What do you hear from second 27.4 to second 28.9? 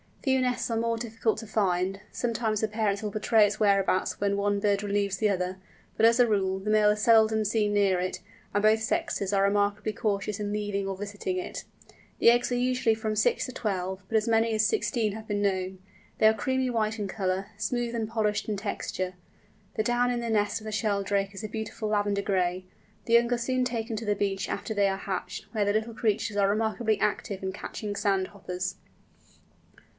in catching sand hoppers.